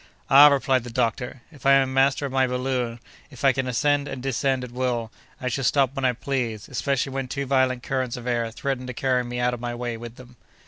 [0.31, 4.19] "Ah!" replied the doctor, "if I am master of my balloon—if I can ascend and
[4.23, 8.25] descend at will, I shall stop when I please, especially when too violent currents of
[8.25, 10.37] air threaten to carry me out of my way with them."